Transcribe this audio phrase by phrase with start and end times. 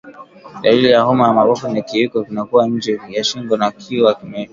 [0.61, 4.49] Dalili ya homa ya mapafu ni kiwiko kinakuwa nje kichwa na shingo vikiwa vimenyooshwa